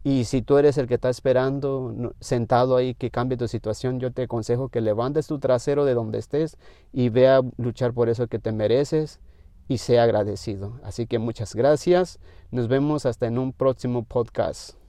Y 0.04 0.24
si 0.24 0.42
tú 0.42 0.58
eres 0.58 0.76
el 0.76 0.86
que 0.86 0.94
está 0.94 1.08
esperando, 1.08 2.14
sentado 2.20 2.76
ahí, 2.76 2.94
que 2.94 3.10
cambie 3.10 3.38
tu 3.38 3.48
situación, 3.48 3.98
yo 3.98 4.12
te 4.12 4.24
aconsejo 4.24 4.68
que 4.68 4.82
levantes 4.82 5.26
tu 5.26 5.38
trasero 5.38 5.86
de 5.86 5.94
donde 5.94 6.18
estés 6.18 6.58
y 6.92 7.08
vea 7.08 7.38
a 7.38 7.42
luchar 7.56 7.94
por 7.94 8.10
eso 8.10 8.26
que 8.26 8.38
te 8.38 8.52
mereces 8.52 9.20
y 9.68 9.78
sea 9.78 10.02
agradecido. 10.02 10.78
Así 10.84 11.06
que 11.06 11.18
muchas 11.18 11.54
gracias. 11.54 12.18
Nos 12.50 12.68
vemos 12.68 13.06
hasta 13.06 13.26
en 13.26 13.38
un 13.38 13.54
próximo 13.54 14.04
podcast. 14.04 14.79